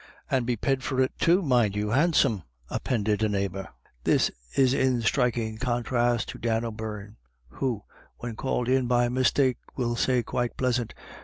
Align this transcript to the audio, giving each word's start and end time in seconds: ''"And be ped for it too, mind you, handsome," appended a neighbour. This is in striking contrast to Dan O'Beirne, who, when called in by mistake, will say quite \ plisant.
''"And 0.31 0.47
be 0.47 0.55
ped 0.55 0.81
for 0.81 0.99
it 0.99 1.11
too, 1.19 1.43
mind 1.43 1.75
you, 1.75 1.89
handsome," 1.91 2.41
appended 2.71 3.21
a 3.21 3.29
neighbour. 3.29 3.67
This 4.03 4.31
is 4.57 4.73
in 4.73 5.03
striking 5.03 5.59
contrast 5.59 6.29
to 6.29 6.39
Dan 6.39 6.65
O'Beirne, 6.65 7.17
who, 7.49 7.83
when 8.17 8.35
called 8.35 8.67
in 8.67 8.87
by 8.87 9.09
mistake, 9.09 9.59
will 9.75 9.95
say 9.95 10.23
quite 10.23 10.57
\ 10.57 10.57
plisant. 10.57 10.95